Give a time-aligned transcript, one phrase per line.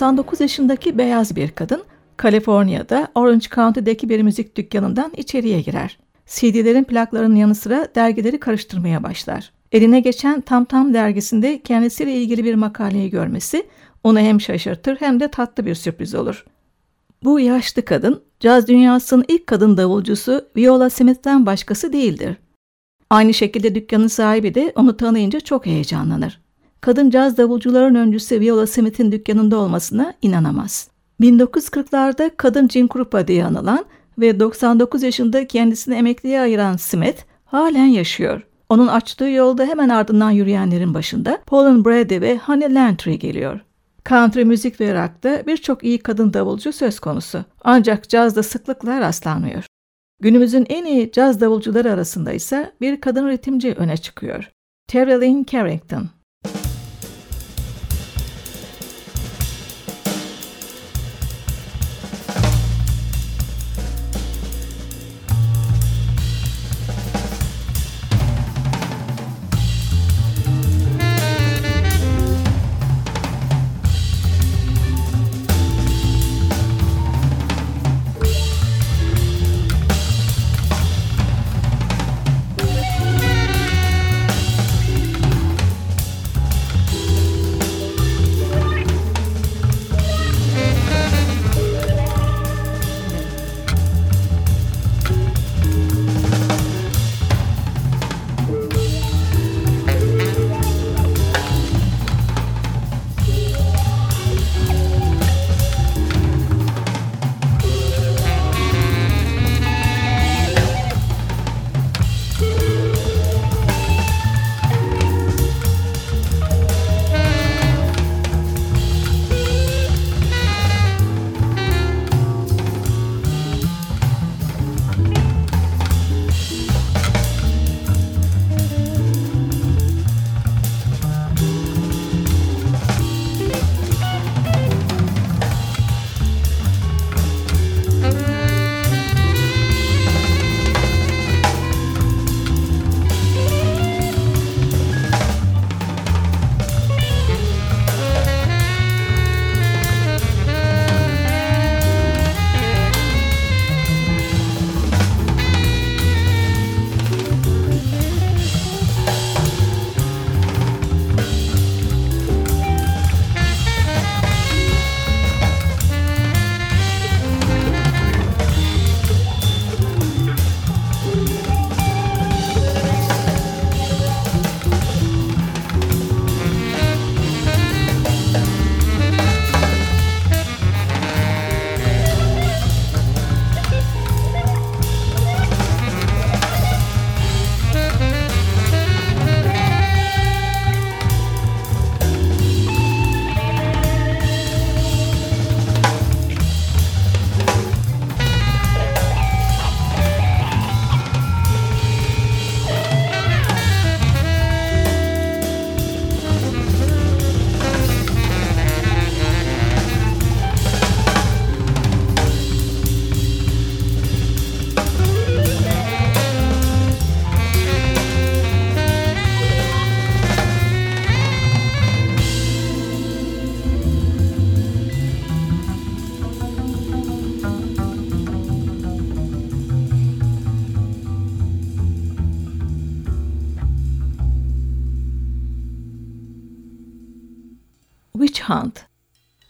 [0.00, 1.82] 99 yaşındaki beyaz bir kadın
[2.16, 5.98] Kaliforniya'da Orange County'deki bir müzik dükkanından içeriye girer.
[6.26, 9.52] CD'lerin plaklarının yanı sıra dergileri karıştırmaya başlar.
[9.72, 13.66] Eline geçen Tam Tam dergisinde kendisiyle ilgili bir makaleyi görmesi
[14.04, 16.44] onu hem şaşırtır hem de tatlı bir sürpriz olur.
[17.24, 22.36] Bu yaşlı kadın, caz dünyasının ilk kadın davulcusu Viola Smith'ten başkası değildir.
[23.10, 26.45] Aynı şekilde dükkanın sahibi de onu tanıyınca çok heyecanlanır.
[26.86, 30.88] Kadın caz davulcuların öncüsü Viola Smith'in dükkanında olmasına inanamaz.
[31.20, 33.84] 1940'larda kadın Jim Krupa diye anılan
[34.18, 38.46] ve 99 yaşında kendisini emekliye ayıran Smith halen yaşıyor.
[38.68, 43.60] Onun açtığı yolda hemen ardından yürüyenlerin başında Pauline Brady ve Honey Lantry geliyor.
[44.08, 47.44] Country müzik ve rock'ta birçok iyi kadın davulcu söz konusu.
[47.64, 49.64] Ancak cazda sıklıkla rastlanmıyor.
[50.20, 54.50] Günümüzün en iyi caz davulcuları arasında ise bir kadın ritimci öne çıkıyor.
[54.88, 56.15] Terry Lynn Carrington.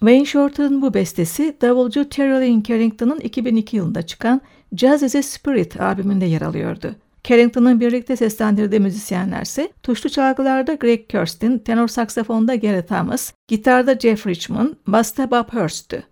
[0.07, 4.41] Wayne Shorter'ın bu bestesi davulcu Terry Lynn Carrington'ın 2002 yılında çıkan
[4.77, 6.95] Jazz is a Spirit albümünde yer alıyordu.
[7.25, 14.75] Carrington'ın birlikte seslendirdiği müzisyenlerse tuşlu çalgılarda Greg Kurstin, tenor saksafonda Gary Thomas, gitarda Jeff Richmond,
[14.87, 16.03] basta Bob Hurst'tü.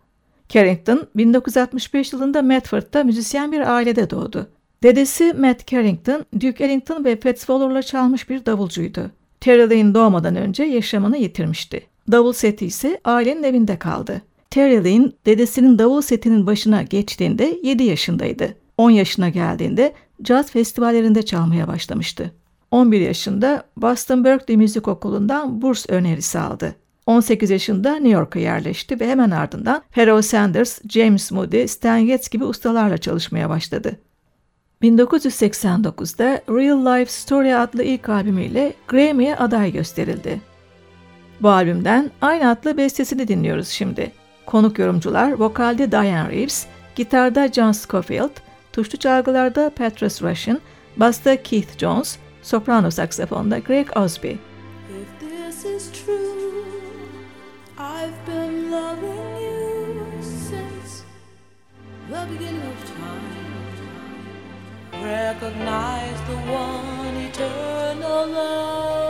[0.48, 4.50] Carrington 1965 yılında Medford'da müzisyen bir ailede doğdu.
[4.82, 9.10] Dedesi Matt Carrington, Duke Ellington ve Fats Waller'la çalmış bir davulcuydu.
[9.40, 11.93] Terry Lynn doğmadan önce yaşamını yitirmişti.
[12.12, 14.22] Davul seti ise ailenin evinde kaldı.
[14.50, 18.54] Terry Lynn dedesinin davul setinin başına geçtiğinde 7 yaşındaydı.
[18.78, 19.92] 10 yaşına geldiğinde
[20.22, 22.32] caz festivallerinde çalmaya başlamıştı.
[22.70, 26.74] 11 yaşında Boston Berkeley Müzik Okulu'ndan burs önerisi aldı.
[27.06, 32.44] 18 yaşında New York'a yerleşti ve hemen ardından Pharoah Sanders, James Moody, Stan Getz gibi
[32.44, 33.98] ustalarla çalışmaya başladı.
[34.82, 40.40] 1989'da Real Life Story adlı ilk albümüyle Grammy'ye aday gösterildi.
[41.40, 44.12] Bu albümden aynı adlı bestesini dinliyoruz şimdi.
[44.46, 48.30] Konuk yorumcular vokalde Diane Reeves, gitarda John Scofield,
[48.72, 50.60] tuşlu çalgılarda Patrice Rushen,
[50.96, 54.28] basta Keith Jones, soprano saksafonda Greg Osby.
[54.28, 54.38] If
[55.20, 56.64] this is true,
[57.78, 61.02] I've been loving you since
[62.10, 63.24] the beginning of time.
[65.04, 69.03] Recognize the one eternal love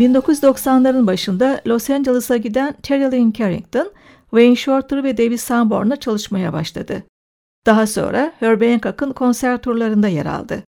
[0.00, 3.92] 1990'ların başında Los Angeles'a giden Terry Lynn Carrington,
[4.30, 7.02] Wayne Shorter ve David Sanborn'la çalışmaya başladı.
[7.66, 10.64] Daha sonra Herb Hancock'ın konser turlarında yer aldı.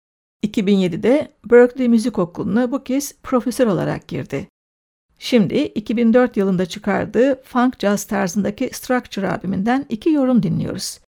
[0.43, 4.47] 2007'de Berkeley Müzik Okulu'na bu kez profesör olarak girdi.
[5.19, 10.99] Şimdi 2004 yılında çıkardığı funk jazz tarzındaki Structure albümünden iki yorum dinliyoruz.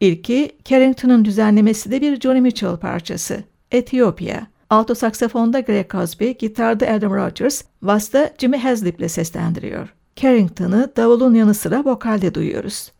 [0.00, 4.40] İlki Carrington'ın düzenlemesi de bir Johnny Mitchell parçası, Ethiopia.
[4.70, 9.94] Alto saksafonda Greg Cosby, gitarda Adam Rogers, basta Jimmy Haslip ile seslendiriyor.
[10.16, 12.92] Carrington'ı davulun yanı sıra vokalde duyuyoruz.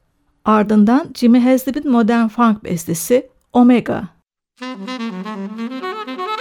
[0.45, 4.09] Ardından Jimmy Haslip'in modern funk bestesi Omega.
[4.61, 6.39] Müzik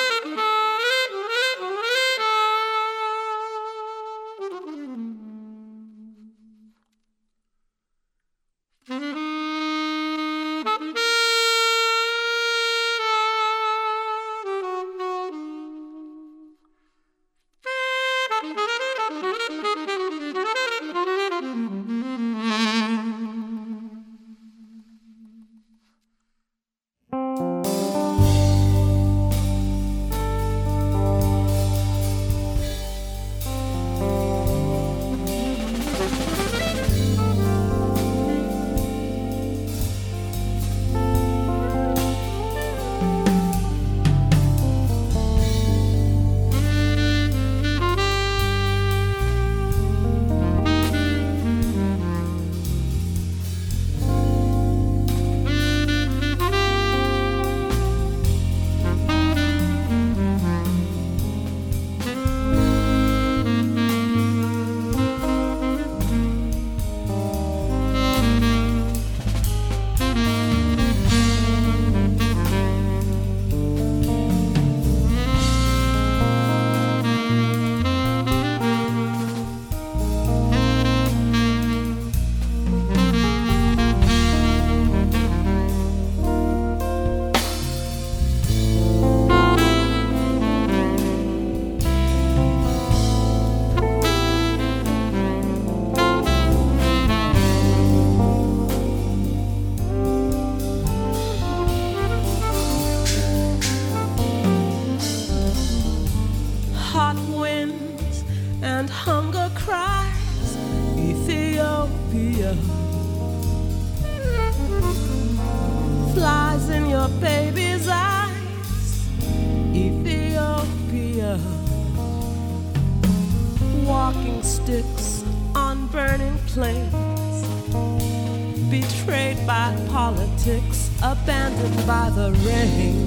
[131.86, 132.99] by the rain.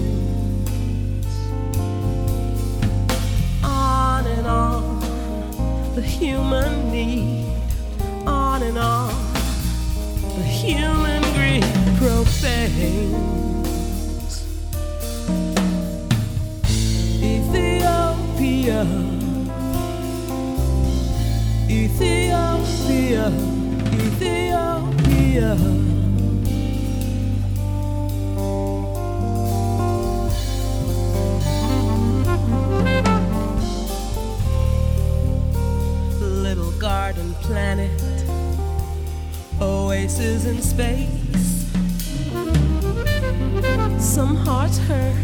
[44.23, 45.17] Some hearts hurt,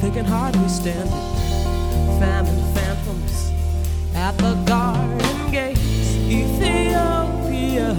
[0.00, 2.18] they can hardly stand it.
[2.20, 3.50] Famine phantoms
[4.14, 5.80] at the garden gates.
[6.40, 7.90] Ethiopia,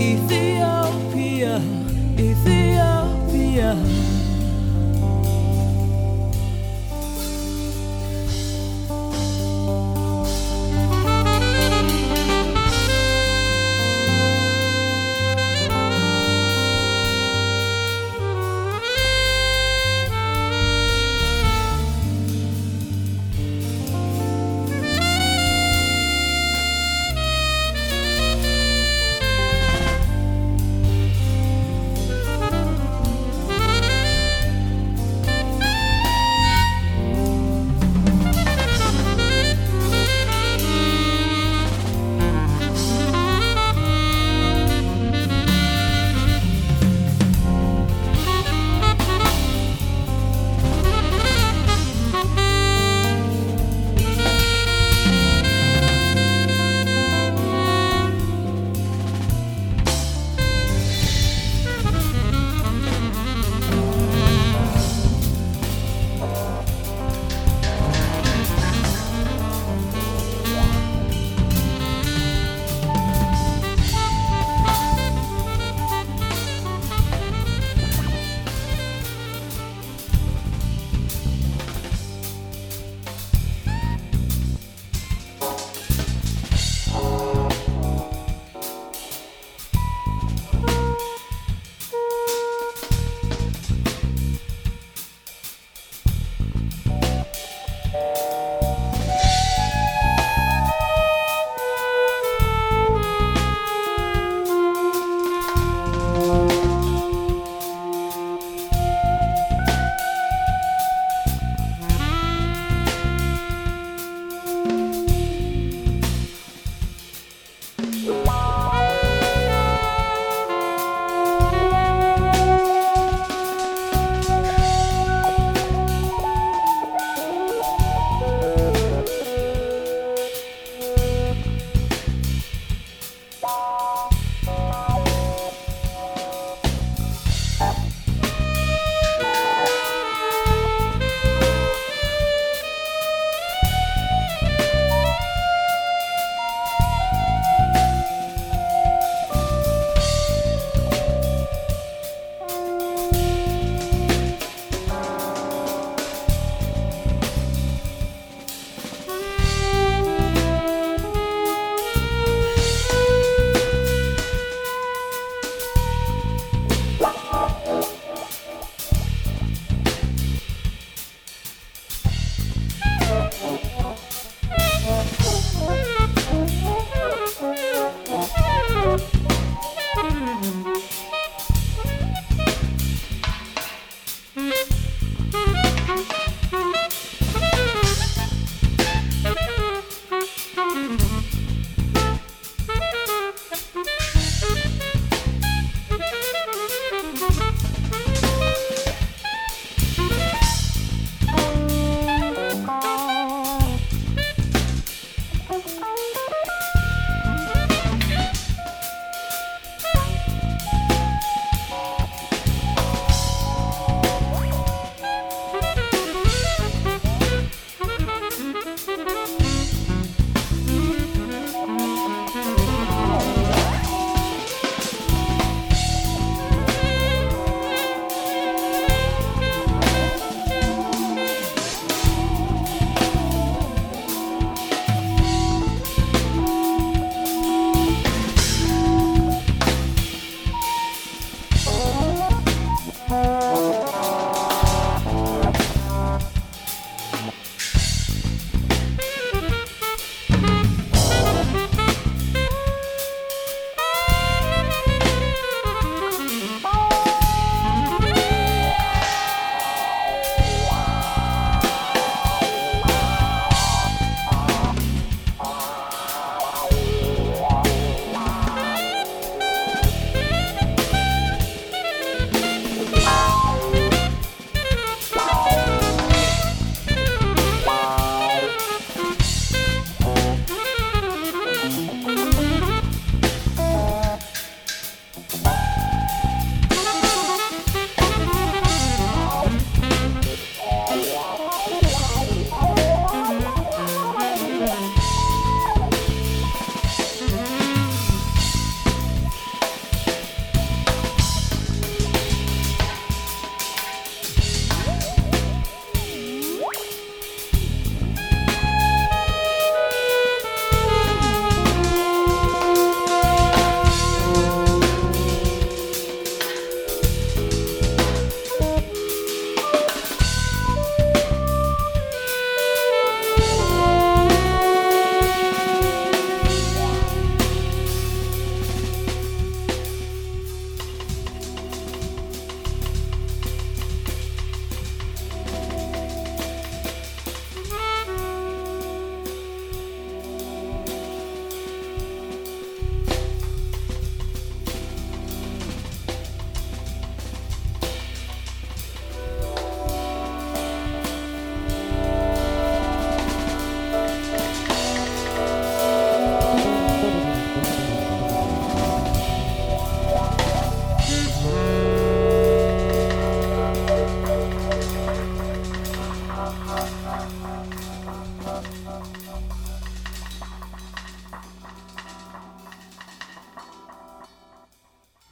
[0.00, 1.62] Ethiopia,
[2.18, 4.17] Ethiopia.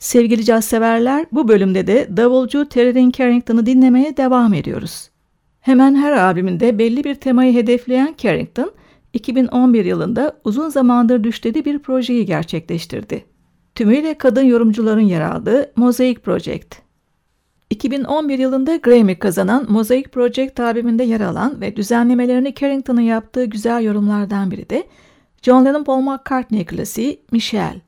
[0.07, 5.11] Sevgili caz severler, bu bölümde de davulcu Terry Carrington'ı dinlemeye devam ediyoruz.
[5.61, 8.73] Hemen her albümünde belli bir temayı hedefleyen Carrington,
[9.13, 13.25] 2011 yılında uzun zamandır düşlediği bir projeyi gerçekleştirdi.
[13.75, 16.75] Tümüyle kadın yorumcuların yer aldığı Mosaic Project.
[17.71, 24.51] 2011 yılında Grammy kazanan Mosaic Project albümünde yer alan ve düzenlemelerini Carrington'ın yaptığı güzel yorumlardan
[24.51, 24.85] biri de
[25.43, 27.86] John Lennon Paul McCartney klasiği Michelle.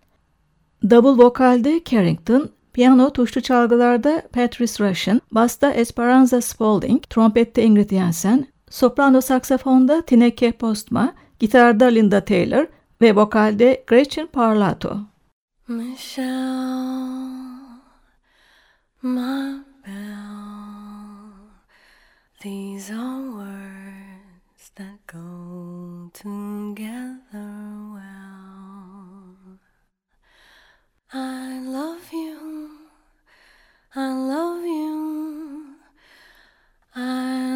[0.82, 9.20] Double vokalde Carrington, piyano tuşlu çalgılarda Patrice Rushen, basta Esperanza Spalding, trompette Ingrid Jensen, soprano
[9.20, 12.66] saksafonda Tineke Postma, gitarda Linda Taylor
[13.00, 14.98] ve vokalde Gretchen Parlato.
[15.68, 16.28] Michelle,
[19.02, 21.32] my belle,
[22.40, 27.17] these are words that go together
[31.10, 32.68] I love you,
[33.94, 35.76] I love you,
[36.94, 37.47] I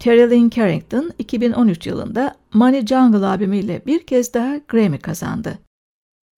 [0.00, 5.58] Terry Lynn Carrington 2013 yılında Money Jungle albümüyle bir kez daha Grammy kazandı.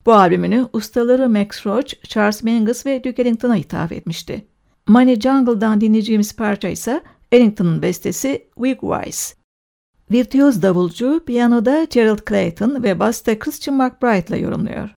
[0.07, 4.46] Bu albümünü ustaları Max Roach, Charles Mingus ve Duke Ellington'a hitap etmişti.
[4.88, 9.35] Money Jungle'dan dinleyeceğimiz parça ise Ellington'ın bestesi Wigwise.
[10.11, 14.90] Virtüöz davulcu piyanoda Gerald Clayton ve basta Christian McBride ile yorumluyor.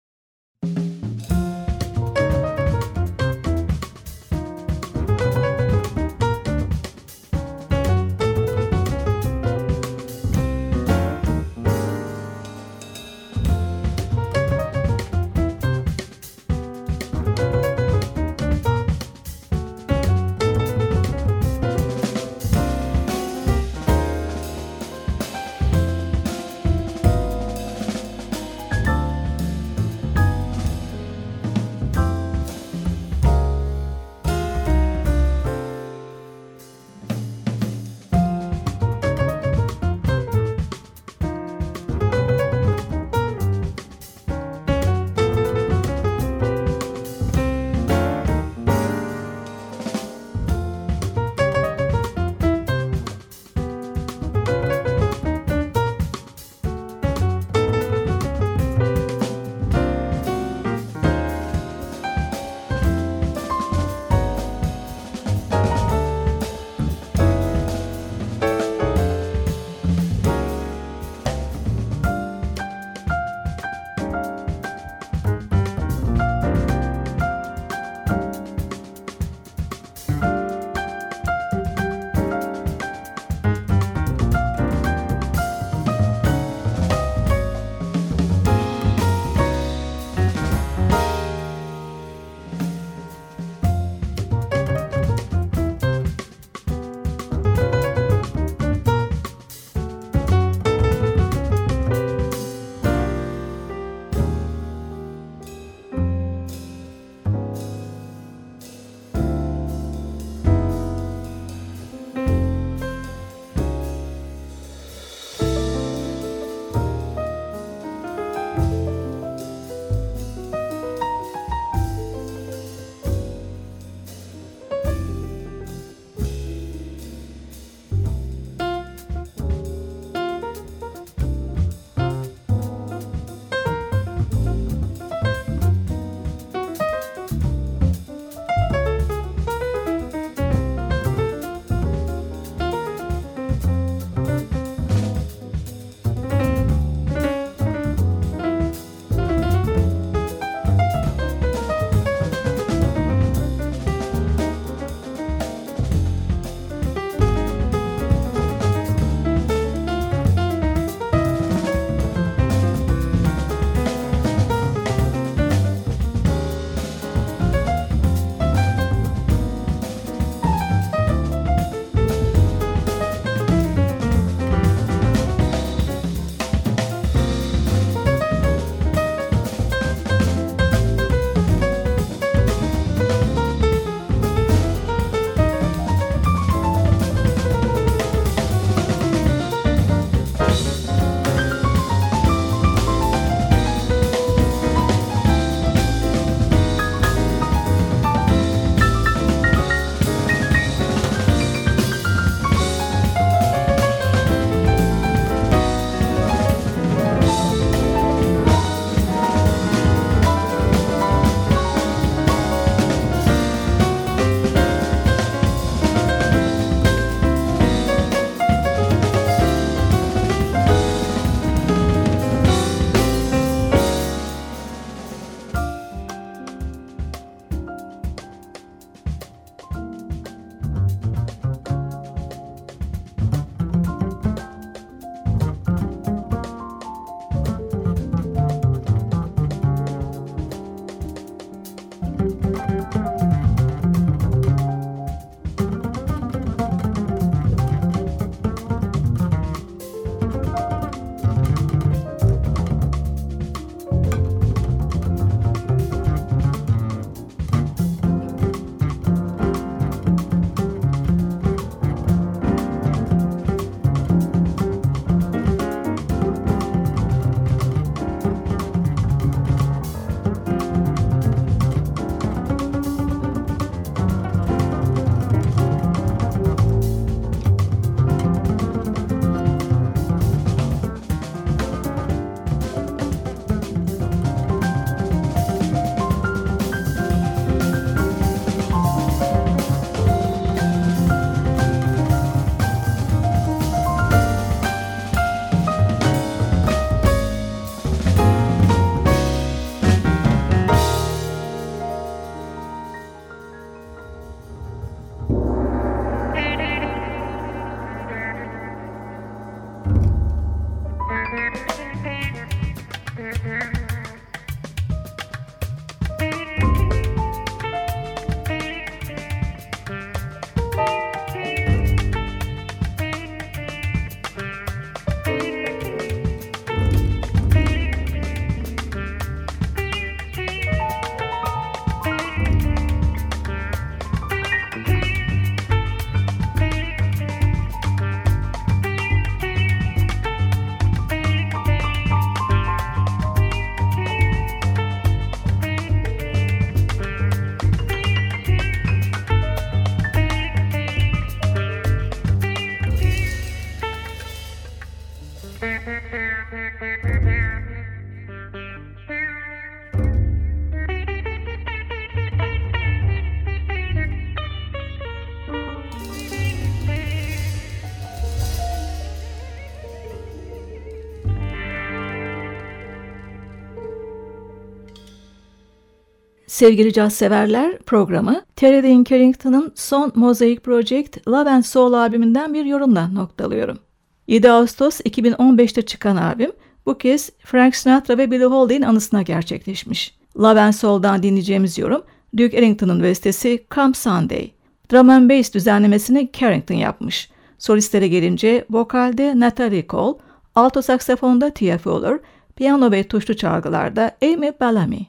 [376.47, 383.07] Sevgili caz severler programı Terry Dinkerington'ın son Mosaic Project Love and Soul albümünden bir yorumla
[383.07, 383.79] noktalıyorum.
[384.27, 386.51] 7 Ağustos 2015'te çıkan albüm
[386.85, 390.17] bu kez Frank Sinatra ve Billie Holiday'in anısına gerçekleşmiş.
[390.39, 392.03] Love and Soul'dan dinleyeceğimiz yorum
[392.37, 394.51] Duke Ellington'ın bestesi Come Sunday.
[394.91, 397.29] Drum and Bass düzenlemesini Carrington yapmış.
[397.57, 400.17] Solistlere gelince vokalde Natalie Cole,
[400.55, 402.19] alto saksafonda Tia Fuller,
[402.55, 404.99] piyano ve tuşlu çalgılarda Amy Bellamy.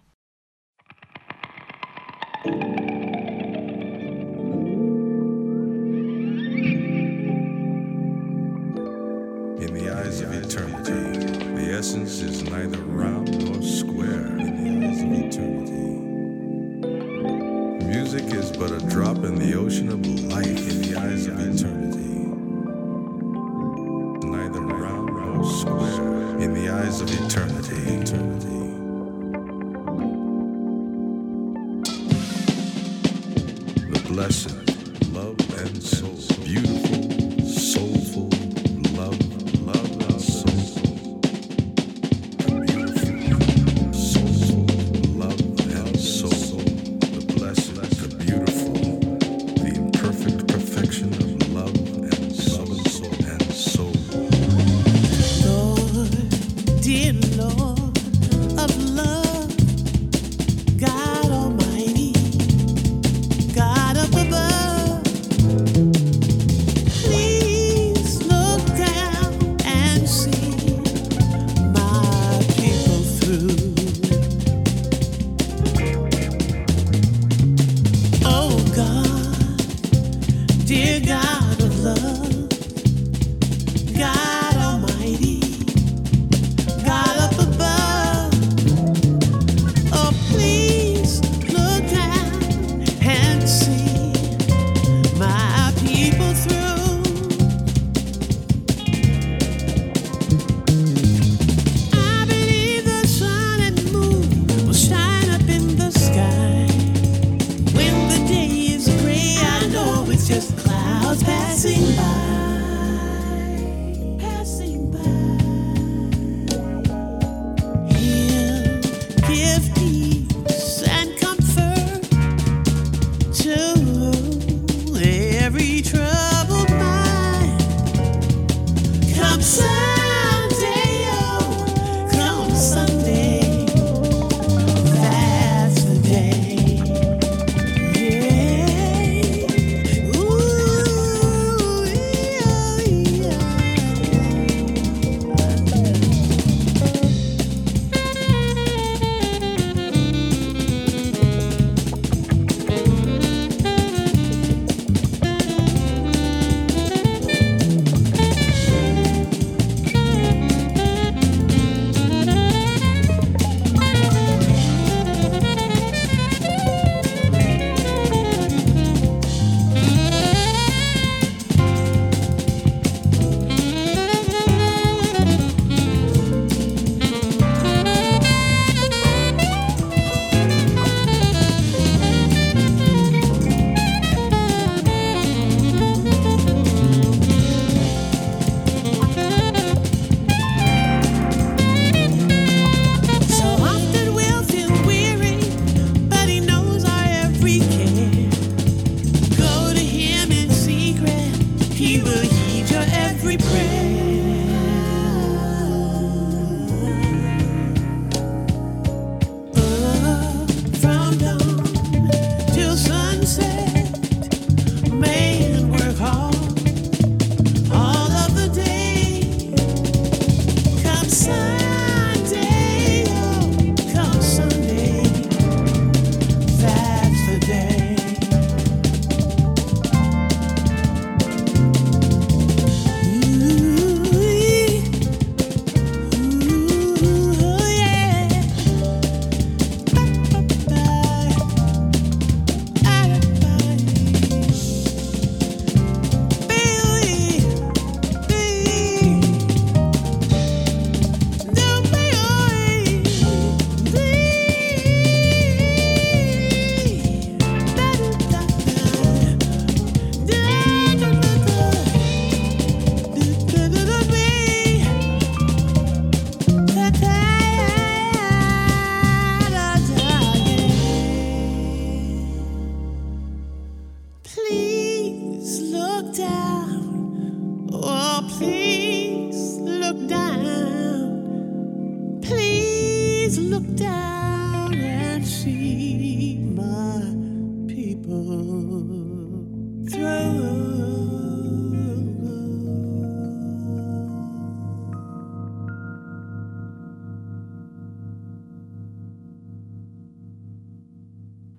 [2.44, 2.95] In
[11.76, 14.28] essence is neither round nor square.
[14.38, 15.90] In the eyes of eternity,
[17.84, 20.46] music is but a drop in the ocean of life.
[20.46, 22.30] In the eyes of eternity,
[24.26, 26.38] neither round nor square.
[26.40, 28.72] In the eyes of eternity, eternity.
[33.92, 34.55] The blessed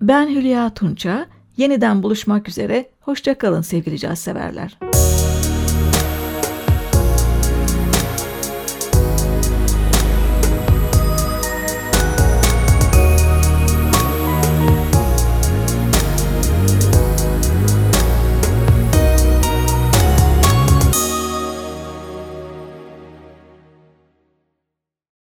[0.08, 1.26] Ben Hülya Tunça.
[1.56, 2.90] Yeniden buluşmak üzere.
[3.00, 4.78] Hoşçakalın sevgili caz severler.